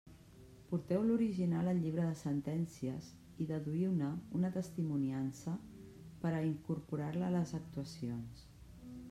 [0.69, 3.09] Porteu l'original al llibre de sentències
[3.45, 4.09] i deduïu-ne
[4.41, 5.55] una testimoniança
[6.25, 8.45] per a incorporar-la a les actuacions.